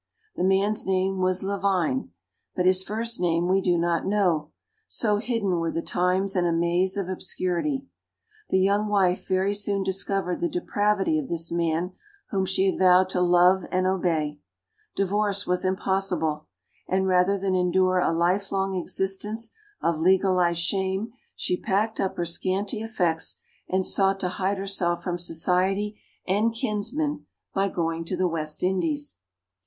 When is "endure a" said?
17.55-18.11